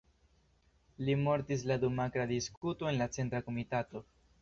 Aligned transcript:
Li 1.09 1.17
mortis 1.27 1.67
la 1.73 1.79
dum 1.85 2.03
akra 2.09 2.27
diskuto 2.35 2.93
en 2.93 3.01
la 3.05 3.13
Centra 3.19 3.47
Komitato. 3.51 4.07